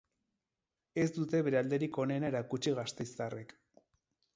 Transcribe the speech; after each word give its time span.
Ez 1.01 1.05
dute 1.19 1.43
bere 1.49 1.61
alderik 1.61 2.03
onena 2.07 2.35
erakutsi 2.35 2.77
gasteiztarrek. 2.83 3.59